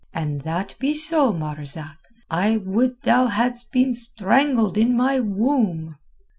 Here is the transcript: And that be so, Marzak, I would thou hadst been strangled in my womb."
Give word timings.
And 0.15 0.41
that 0.41 0.73
be 0.79 0.95
so, 0.95 1.31
Marzak, 1.31 1.99
I 2.27 2.57
would 2.57 2.95
thou 3.03 3.27
hadst 3.27 3.71
been 3.71 3.93
strangled 3.93 4.75
in 4.75 4.97
my 4.97 5.19
womb." 5.19 5.97